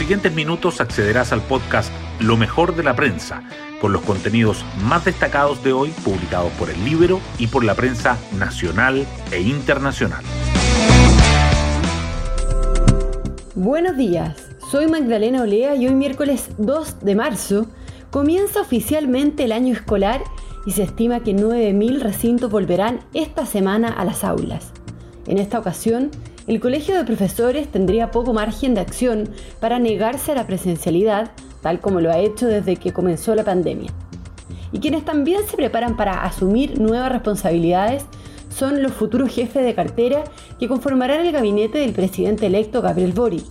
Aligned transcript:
siguientes 0.00 0.32
minutos 0.32 0.80
accederás 0.80 1.30
al 1.30 1.42
podcast 1.42 1.92
Lo 2.20 2.38
mejor 2.38 2.74
de 2.74 2.82
la 2.82 2.96
prensa, 2.96 3.42
con 3.82 3.92
los 3.92 4.00
contenidos 4.00 4.64
más 4.82 5.04
destacados 5.04 5.62
de 5.62 5.74
hoy 5.74 5.90
publicados 6.02 6.50
por 6.52 6.70
el 6.70 6.82
libro 6.86 7.20
y 7.38 7.48
por 7.48 7.64
la 7.64 7.74
prensa 7.74 8.16
nacional 8.38 9.06
e 9.30 9.42
internacional. 9.42 10.24
Buenos 13.54 13.94
días, 13.98 14.48
soy 14.70 14.86
Magdalena 14.86 15.42
Olea 15.42 15.74
y 15.74 15.86
hoy 15.86 15.94
miércoles 15.94 16.48
2 16.56 17.00
de 17.00 17.14
marzo 17.14 17.66
comienza 18.10 18.62
oficialmente 18.62 19.44
el 19.44 19.52
año 19.52 19.74
escolar 19.74 20.22
y 20.64 20.70
se 20.70 20.84
estima 20.84 21.20
que 21.20 21.36
9.000 21.36 22.00
recintos 22.00 22.50
volverán 22.50 23.00
esta 23.12 23.44
semana 23.44 23.90
a 23.90 24.06
las 24.06 24.24
aulas. 24.24 24.72
En 25.26 25.36
esta 25.36 25.58
ocasión, 25.58 26.10
el 26.50 26.58
Colegio 26.58 26.96
de 26.96 27.04
Profesores 27.04 27.68
tendría 27.68 28.10
poco 28.10 28.32
margen 28.32 28.74
de 28.74 28.80
acción 28.80 29.28
para 29.60 29.78
negarse 29.78 30.32
a 30.32 30.34
la 30.34 30.48
presencialidad, 30.48 31.30
tal 31.62 31.78
como 31.78 32.00
lo 32.00 32.10
ha 32.10 32.18
hecho 32.18 32.48
desde 32.48 32.74
que 32.74 32.92
comenzó 32.92 33.36
la 33.36 33.44
pandemia. 33.44 33.92
Y 34.72 34.80
quienes 34.80 35.04
también 35.04 35.46
se 35.46 35.56
preparan 35.56 35.96
para 35.96 36.24
asumir 36.24 36.80
nuevas 36.80 37.12
responsabilidades 37.12 38.04
son 38.48 38.82
los 38.82 38.90
futuros 38.90 39.32
jefes 39.32 39.64
de 39.64 39.76
cartera 39.76 40.24
que 40.58 40.66
conformarán 40.66 41.24
el 41.24 41.30
gabinete 41.30 41.78
del 41.78 41.92
presidente 41.92 42.46
electo 42.46 42.82
Gabriel 42.82 43.12
Boric. 43.12 43.46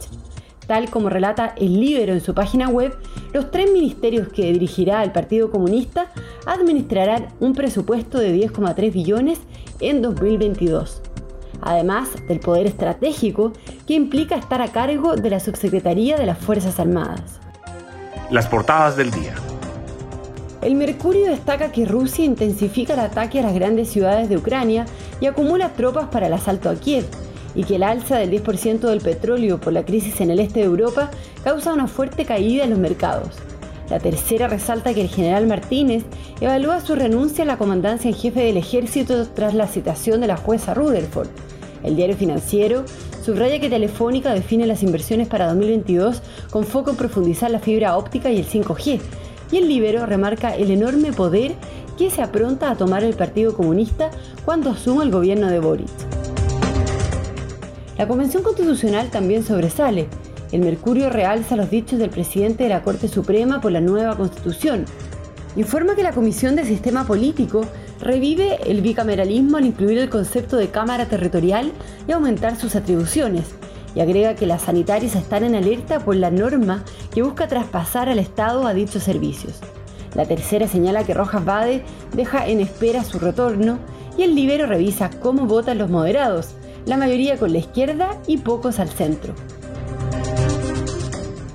Tal 0.67 0.89
como 0.89 1.07
relata 1.07 1.55
el 1.55 1.79
Libero 1.79 2.11
en 2.11 2.19
su 2.19 2.33
página 2.33 2.67
web, 2.67 2.97
los 3.31 3.49
tres 3.49 3.71
ministerios 3.71 4.27
que 4.27 4.51
dirigirá 4.51 5.05
el 5.05 5.13
Partido 5.13 5.51
Comunista 5.51 6.11
administrarán 6.45 7.27
un 7.39 7.53
presupuesto 7.53 8.19
de 8.19 8.35
10,3 8.35 8.91
billones 8.91 9.39
en 9.79 10.01
2022 10.01 11.01
además 11.61 12.09
del 12.27 12.39
poder 12.39 12.67
estratégico 12.67 13.53
que 13.87 13.93
implica 13.93 14.35
estar 14.35 14.61
a 14.61 14.71
cargo 14.71 15.15
de 15.15 15.29
la 15.29 15.39
Subsecretaría 15.39 16.17
de 16.17 16.25
las 16.25 16.37
Fuerzas 16.37 16.79
Armadas. 16.79 17.39
Las 18.29 18.47
portadas 18.47 18.95
del 18.95 19.11
día. 19.11 19.33
El 20.61 20.75
Mercurio 20.75 21.27
destaca 21.27 21.71
que 21.71 21.85
Rusia 21.85 22.25
intensifica 22.25 22.93
el 22.93 22.99
ataque 22.99 23.39
a 23.39 23.43
las 23.43 23.53
grandes 23.53 23.89
ciudades 23.89 24.27
de 24.27 24.37
Ucrania 24.37 24.85
y 25.21 25.25
acumula 25.25 25.69
tropas 25.69 26.07
para 26.09 26.27
el 26.27 26.33
asalto 26.33 26.69
a 26.69 26.75
Kiev, 26.75 27.05
y 27.55 27.63
que 27.63 27.75
el 27.75 27.83
alza 27.83 28.17
del 28.17 28.31
10% 28.31 28.79
del 28.79 29.01
petróleo 29.01 29.59
por 29.59 29.73
la 29.73 29.83
crisis 29.83 30.21
en 30.21 30.31
el 30.31 30.39
este 30.39 30.59
de 30.59 30.65
Europa 30.65 31.09
causa 31.43 31.73
una 31.73 31.87
fuerte 31.87 32.25
caída 32.25 32.63
en 32.63 32.71
los 32.71 32.79
mercados. 32.79 33.29
La 33.89 33.99
tercera 33.99 34.47
resalta 34.47 34.93
que 34.93 35.01
el 35.01 35.09
general 35.09 35.47
Martínez 35.47 36.03
evalúa 36.41 36.79
su 36.81 36.95
renuncia 36.95 37.43
a 37.43 37.47
la 37.47 37.57
comandancia 37.57 38.09
en 38.09 38.15
jefe 38.15 38.41
del 38.41 38.57
ejército 38.57 39.27
tras 39.27 39.53
la 39.53 39.67
citación 39.67 40.21
de 40.21 40.27
la 40.27 40.37
jueza 40.37 40.73
Rutherford. 40.73 41.29
El 41.83 41.95
diario 41.95 42.15
financiero 42.15 42.83
subraya 43.23 43.59
que 43.59 43.69
Telefónica 43.69 44.33
define 44.33 44.67
las 44.67 44.83
inversiones 44.83 45.27
para 45.27 45.47
2022 45.47 46.21
con 46.51 46.65
foco 46.65 46.91
en 46.91 46.97
profundizar 46.97 47.49
la 47.49 47.59
fibra 47.59 47.97
óptica 47.97 48.29
y 48.31 48.37
el 48.37 48.45
5G. 48.45 48.99
Y 49.51 49.57
el 49.57 49.67
Libero 49.67 50.05
remarca 50.05 50.55
el 50.55 50.69
enorme 50.69 51.11
poder 51.11 51.53
que 51.97 52.11
se 52.11 52.21
apronta 52.21 52.69
a 52.69 52.75
tomar 52.75 53.03
el 53.03 53.15
Partido 53.15 53.55
Comunista 53.55 54.11
cuando 54.45 54.69
asuma 54.69 55.03
el 55.03 55.11
gobierno 55.11 55.47
de 55.47 55.59
Boric. 55.59 55.89
La 57.97 58.07
Convención 58.07 58.43
Constitucional 58.43 59.09
también 59.09 59.43
sobresale. 59.43 60.07
El 60.51 60.61
Mercurio 60.61 61.11
realza 61.11 61.55
los 61.55 61.69
dichos 61.69 61.99
del 61.99 62.09
presidente 62.09 62.63
de 62.63 62.69
la 62.69 62.81
Corte 62.81 63.07
Suprema 63.07 63.61
por 63.61 63.71
la 63.71 63.81
nueva 63.81 64.17
Constitución. 64.17 64.85
Informa 65.55 65.95
que 65.95 66.01
la 66.01 66.11
Comisión 66.11 66.55
de 66.55 66.65
Sistema 66.65 67.05
Político 67.05 67.61
revive 67.99 68.57
el 68.65 68.81
bicameralismo 68.81 69.57
al 69.57 69.65
incluir 69.65 69.99
el 69.99 70.09
concepto 70.09 70.57
de 70.57 70.69
Cámara 70.69 71.05
Territorial 71.05 71.71
y 72.07 72.13
aumentar 72.13 72.55
sus 72.55 72.75
atribuciones, 72.75 73.45
y 73.93 73.99
agrega 73.99 74.35
que 74.35 74.47
las 74.47 74.63
sanitarias 74.63 75.15
están 75.15 75.43
en 75.43 75.55
alerta 75.55 75.99
por 75.99 76.15
la 76.15 76.31
norma 76.31 76.83
que 77.13 77.21
busca 77.21 77.47
traspasar 77.47 78.09
al 78.09 78.19
Estado 78.19 78.65
a 78.65 78.73
dichos 78.73 79.03
servicios. 79.03 79.59
La 80.15 80.25
tercera 80.25 80.67
señala 80.67 81.03
que 81.03 81.13
Rojas 81.13 81.45
Bade 81.45 81.83
deja 82.15 82.47
en 82.47 82.59
espera 82.59 83.03
su 83.03 83.19
retorno 83.19 83.77
y 84.17 84.23
el 84.23 84.33
Libero 84.33 84.65
revisa 84.65 85.11
cómo 85.21 85.45
votan 85.45 85.77
los 85.77 85.91
moderados, 85.91 86.55
la 86.85 86.97
mayoría 86.97 87.37
con 87.37 87.51
la 87.51 87.59
izquierda 87.59 88.19
y 88.25 88.37
pocos 88.37 88.79
al 88.79 88.89
centro. 88.89 89.35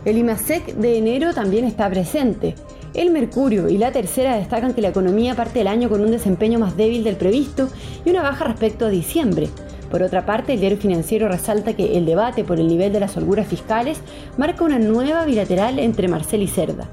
El 0.04 0.18
IMASEC 0.18 0.74
de 0.74 0.98
enero 0.98 1.32
también 1.32 1.64
está 1.64 1.88
presente, 1.88 2.54
el 2.94 3.10
Mercurio 3.10 3.68
y 3.68 3.76
la 3.76 3.90
tercera 3.90 4.36
destacan 4.36 4.72
que 4.72 4.80
la 4.80 4.88
economía 4.88 5.34
parte 5.34 5.60
el 5.60 5.66
año 5.66 5.88
con 5.88 6.00
un 6.00 6.12
desempeño 6.12 6.60
más 6.60 6.76
débil 6.76 7.02
del 7.02 7.16
previsto 7.16 7.68
y 8.04 8.10
una 8.10 8.22
baja 8.22 8.44
respecto 8.44 8.86
a 8.86 8.88
diciembre. 8.88 9.48
Por 9.90 10.02
otra 10.02 10.24
parte, 10.24 10.54
el 10.54 10.60
diario 10.60 10.78
financiero 10.78 11.28
resalta 11.28 11.74
que 11.74 11.96
el 11.98 12.06
debate 12.06 12.44
por 12.44 12.60
el 12.60 12.68
nivel 12.68 12.92
de 12.92 13.00
las 13.00 13.16
holguras 13.16 13.48
fiscales 13.48 13.98
marca 14.36 14.64
una 14.64 14.78
nueva 14.78 15.24
bilateral 15.24 15.80
entre 15.80 16.06
Marcel 16.06 16.42
y 16.42 16.48
Cerda. 16.48 16.88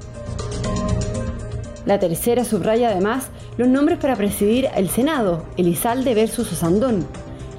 La 1.85 1.99
tercera 1.99 2.45
subraya 2.45 2.89
además 2.89 3.27
los 3.57 3.67
nombres 3.67 3.99
para 3.99 4.15
presidir 4.15 4.69
el 4.75 4.89
Senado, 4.89 5.45
Elizalde 5.57 6.15
versus 6.15 6.51
Osandón, 6.51 7.05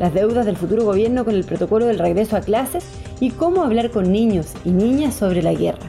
las 0.00 0.14
deudas 0.14 0.46
del 0.46 0.56
futuro 0.56 0.84
gobierno 0.84 1.24
con 1.24 1.34
el 1.34 1.44
protocolo 1.44 1.86
del 1.86 1.98
regreso 2.00 2.36
a 2.36 2.40
clases 2.40 2.84
y 3.22 3.30
cómo 3.30 3.62
hablar 3.62 3.92
con 3.92 4.10
niños 4.10 4.48
y 4.64 4.70
niñas 4.70 5.14
sobre 5.14 5.44
la 5.44 5.54
guerra. 5.54 5.88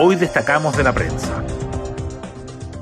Hoy 0.00 0.16
destacamos 0.16 0.76
de 0.76 0.82
la 0.82 0.92
prensa. 0.92 1.44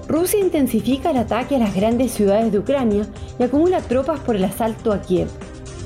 Rusia 0.09 0.41
intensifica 0.41 1.11
el 1.11 1.19
ataque 1.19 1.57
a 1.57 1.59
las 1.59 1.75
grandes 1.75 2.13
ciudades 2.13 2.51
de 2.51 2.61
Ucrania 2.61 3.05
y 3.39 3.43
acumula 3.43 3.83
tropas 3.83 4.21
por 4.21 4.37
el 4.37 4.45
asalto 4.45 4.91
a 4.91 5.03
Kiev. 5.03 5.29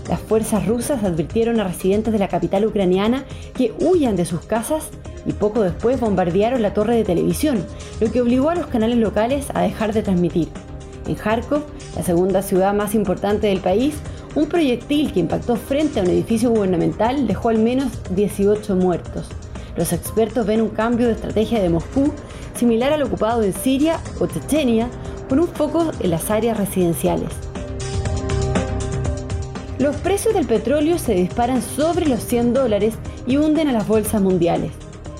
Las 0.09 0.21
fuerzas 0.21 0.65
rusas 0.69 1.03
advirtieron 1.03 1.59
a 1.59 1.65
residentes 1.65 2.13
de 2.13 2.21
la 2.21 2.29
capital 2.29 2.65
ucraniana 2.65 3.25
que 3.53 3.75
huyan 3.81 4.15
de 4.15 4.25
sus 4.25 4.43
casas 4.43 4.91
y 5.27 5.33
poco 5.33 5.63
después 5.63 5.99
bombardearon 5.99 6.63
la 6.63 6.73
torre 6.73 6.95
de 6.95 7.03
televisión, 7.03 7.67
lo 7.99 8.13
que 8.13 8.21
obligó 8.21 8.51
a 8.51 8.55
los 8.55 8.69
canales 8.69 8.99
locales 8.99 9.49
a 9.55 9.63
dejar 9.63 9.93
de 9.93 10.05
transmitir. 10.05 10.51
En 11.09 11.17
Kharkov, 11.17 11.65
la 11.97 12.05
segunda 12.05 12.43
ciudad 12.43 12.75
más 12.75 12.95
importante 12.95 13.49
del 13.49 13.59
país, 13.59 13.97
un 14.35 14.47
proyectil 14.47 15.13
que 15.13 15.21
impactó 15.21 15.57
frente 15.57 16.01
a 16.01 16.03
un 16.03 16.11
edificio 16.11 16.51
gubernamental 16.51 17.27
dejó 17.27 17.49
al 17.49 17.59
menos 17.59 17.93
18 18.15 18.77
muertos. 18.77 19.29
Los 19.77 19.93
expertos 19.93 20.47
ven 20.47 20.61
un 20.61 20.71
cambio 20.71 21.07
de 21.07 21.13
estrategia 21.13 21.61
de 21.61 21.69
Moscú 21.69 22.13
similar 22.55 22.93
al 22.93 23.03
ocupado 23.03 23.43
en 23.43 23.53
Siria 23.53 24.01
o 24.19 24.27
Chechenia, 24.27 24.89
con 25.29 25.39
un 25.39 25.49
foco 25.49 25.93
en 26.01 26.11
las 26.11 26.31
áreas 26.31 26.57
residenciales. 26.59 27.29
Los 29.79 29.95
precios 29.97 30.35
del 30.35 30.47
petróleo 30.47 30.99
se 30.99 31.15
disparan 31.15 31.63
sobre 31.63 32.09
los 32.09 32.21
100 32.25 32.55
dólares 32.55 32.95
y 33.27 33.37
hunden 33.37 33.69
a 33.69 33.73
las 33.73 33.87
bolsas 33.87 34.21
mundiales. 34.21 34.73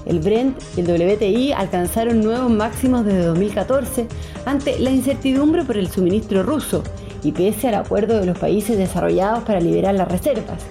El 0.07 0.21
Brent 0.21 0.59
y 0.77 0.81
el 0.81 0.91
WTI 0.91 1.53
alcanzaron 1.53 2.23
nuevos 2.23 2.51
máximos 2.51 3.05
desde 3.05 3.27
2014 3.27 4.09
ante 4.47 4.79
la 4.79 4.91
incertidumbre 4.91 5.65
por 5.65 5.77
el 5.77 5.89
suministro 5.89 6.43
ruso 6.43 6.83
y 7.23 7.33
pese 7.33 7.69
al 7.69 7.75
acuerdo 7.75 8.21
de 8.21 8.27
los 8.27 8.39
países 8.39 8.79
desarrollados 8.79 9.45
para 9.45 9.61
liberar 9.61 9.95
las 9.95 10.09
reservas. 10.09 10.63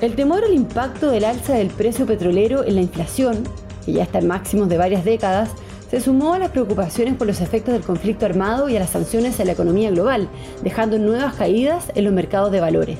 El 0.00 0.14
temor 0.14 0.44
al 0.44 0.54
impacto 0.54 1.10
del 1.10 1.24
alza 1.24 1.54
del 1.54 1.68
precio 1.68 2.06
petrolero 2.06 2.64
en 2.64 2.76
la 2.76 2.82
inflación, 2.82 3.42
que 3.84 3.92
ya 3.92 4.04
está 4.04 4.18
en 4.18 4.28
máximos 4.28 4.68
de 4.68 4.78
varias 4.78 5.04
décadas, 5.04 5.50
se 5.90 6.00
sumó 6.00 6.34
a 6.34 6.38
las 6.38 6.50
preocupaciones 6.50 7.16
por 7.16 7.26
los 7.26 7.40
efectos 7.40 7.72
del 7.72 7.82
conflicto 7.82 8.26
armado 8.26 8.68
y 8.68 8.76
a 8.76 8.80
las 8.80 8.90
sanciones 8.90 9.40
a 9.40 9.44
la 9.44 9.52
economía 9.52 9.90
global, 9.90 10.28
dejando 10.62 10.98
nuevas 10.98 11.34
caídas 11.34 11.90
en 11.94 12.04
los 12.04 12.12
mercados 12.12 12.52
de 12.52 12.60
valores. 12.60 12.98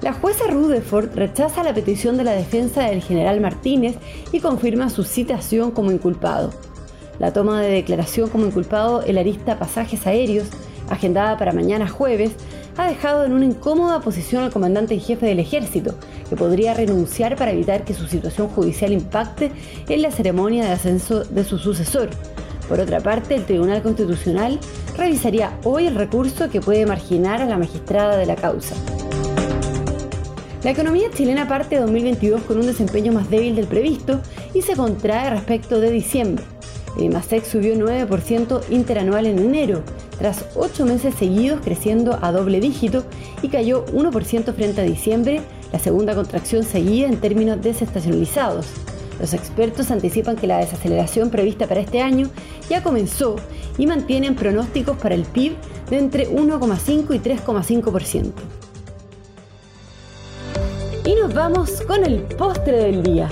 La 0.00 0.12
jueza 0.12 0.44
Rutherford 0.48 1.14
rechaza 1.14 1.62
la 1.62 1.72
petición 1.72 2.16
de 2.16 2.24
la 2.24 2.32
defensa 2.32 2.82
del 2.82 3.02
general 3.02 3.40
Martínez 3.40 3.96
y 4.32 4.40
confirma 4.40 4.90
su 4.90 5.02
citación 5.02 5.70
como 5.70 5.92
inculpado. 5.92 6.52
La 7.18 7.32
toma 7.32 7.60
de 7.62 7.70
declaración 7.70 8.28
como 8.28 8.46
inculpado 8.46 9.02
el 9.02 9.18
arista 9.18 9.58
pasajes 9.58 10.06
aéreos, 10.06 10.48
agendada 10.94 11.36
para 11.36 11.52
mañana 11.52 11.88
jueves, 11.88 12.32
ha 12.76 12.88
dejado 12.88 13.24
en 13.24 13.32
una 13.32 13.44
incómoda 13.44 14.00
posición 14.00 14.42
al 14.42 14.52
comandante 14.52 14.94
en 14.94 15.00
jefe 15.00 15.26
del 15.26 15.38
ejército, 15.38 15.94
que 16.28 16.36
podría 16.36 16.74
renunciar 16.74 17.36
para 17.36 17.52
evitar 17.52 17.84
que 17.84 17.94
su 17.94 18.06
situación 18.06 18.48
judicial 18.48 18.92
impacte 18.92 19.52
en 19.88 20.02
la 20.02 20.10
ceremonia 20.10 20.64
de 20.64 20.72
ascenso 20.72 21.24
de 21.24 21.44
su 21.44 21.58
sucesor. 21.58 22.10
Por 22.68 22.80
otra 22.80 23.00
parte, 23.00 23.34
el 23.34 23.44
Tribunal 23.44 23.82
Constitucional 23.82 24.58
revisaría 24.96 25.58
hoy 25.64 25.86
el 25.86 25.94
recurso 25.94 26.48
que 26.48 26.60
puede 26.60 26.86
marginar 26.86 27.42
a 27.42 27.46
la 27.46 27.58
magistrada 27.58 28.16
de 28.16 28.26
la 28.26 28.36
causa. 28.36 28.74
La 30.64 30.70
economía 30.70 31.10
chilena 31.14 31.46
parte 31.46 31.74
de 31.74 31.82
2022 31.82 32.40
con 32.42 32.58
un 32.58 32.66
desempeño 32.66 33.12
más 33.12 33.28
débil 33.28 33.54
del 33.54 33.66
previsto 33.66 34.22
y 34.54 34.62
se 34.62 34.74
contrae 34.74 35.28
respecto 35.28 35.78
de 35.78 35.90
diciembre. 35.90 36.42
El 36.96 37.04
IMASEC 37.04 37.44
subió 37.44 37.74
9% 37.74 38.62
interanual 38.70 39.26
en 39.26 39.40
enero, 39.40 39.82
tras 40.18 40.44
ocho 40.54 40.86
meses 40.86 41.14
seguidos 41.14 41.60
creciendo 41.62 42.18
a 42.22 42.32
doble 42.32 42.60
dígito 42.60 43.04
y 43.42 43.48
cayó 43.48 43.84
1% 43.86 44.54
frente 44.54 44.80
a 44.80 44.84
diciembre, 44.84 45.40
la 45.72 45.78
segunda 45.78 46.14
contracción 46.14 46.62
seguida 46.62 47.08
en 47.08 47.18
términos 47.18 47.60
desestacionalizados. 47.60 48.66
Los 49.20 49.32
expertos 49.32 49.90
anticipan 49.90 50.36
que 50.36 50.46
la 50.46 50.58
desaceleración 50.58 51.30
prevista 51.30 51.66
para 51.66 51.80
este 51.80 52.00
año 52.00 52.28
ya 52.68 52.82
comenzó 52.82 53.36
y 53.78 53.86
mantienen 53.86 54.34
pronósticos 54.34 54.96
para 54.96 55.14
el 55.14 55.22
PIB 55.22 55.54
de 55.90 55.98
entre 55.98 56.28
1,5 56.28 57.14
y 57.14 57.18
3,5%. 57.18 58.32
Y 61.06 61.14
nos 61.14 61.34
vamos 61.34 61.82
con 61.82 62.04
el 62.04 62.22
postre 62.22 62.78
del 62.78 63.02
día. 63.02 63.28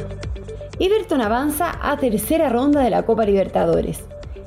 Everton 0.78 1.20
avanza 1.20 1.78
a 1.80 1.96
tercera 1.96 2.48
ronda 2.48 2.82
de 2.82 2.90
la 2.90 3.04
Copa 3.04 3.24
Libertadores. 3.24 4.00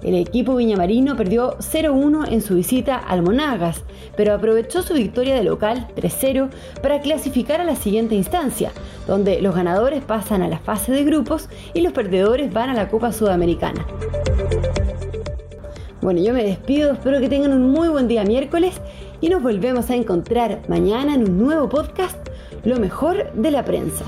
El 0.06 0.14
equipo 0.14 0.56
viñamarino 0.56 1.18
perdió 1.18 1.58
0-1 1.58 2.32
en 2.32 2.44
su 2.44 2.54
visita 2.54 2.96
al 2.96 3.24
Monagas, 3.24 3.84
pero 4.16 4.36
aprovechó 4.36 4.84
su 4.84 4.94
victoria 4.94 5.34
de 5.34 5.44
local 5.44 5.88
3-0 5.96 6.52
para 6.84 7.02
clasificar 7.02 7.60
a 7.60 7.64
la 7.64 7.76
siguiente 7.76 8.14
instancia, 8.14 8.72
donde 9.08 9.42
los 9.42 9.56
ganadores 9.56 10.04
pasan 10.04 10.44
a 10.44 10.48
la 10.48 10.60
fase 10.60 10.92
de 10.92 11.06
grupos 11.06 11.50
y 11.74 11.82
los 11.82 11.92
perdedores 11.92 12.54
van 12.54 12.70
a 12.70 12.76
la 12.76 12.88
Copa 12.88 13.12
Sudamericana. 13.12 13.84
Bueno, 16.04 16.22
yo 16.22 16.36
me 16.36 16.44
despido, 16.44 16.94
espero 16.94 17.20
que 17.20 17.28
tengan 17.28 17.52
un 17.52 17.72
muy 17.72 17.88
buen 17.88 18.08
día 18.08 18.24
miércoles 18.26 18.80
y 19.22 19.30
nos 19.30 19.42
volvemos 19.42 19.90
a 19.90 19.96
encontrar 19.96 20.62
mañana 20.68 21.16
en 21.16 21.24
un 21.24 21.40
nuevo 21.40 21.68
podcast, 21.68 22.30
Lo 22.64 22.78
mejor 22.78 23.32
de 23.34 23.50
la 23.50 23.66
prensa. 23.66 24.06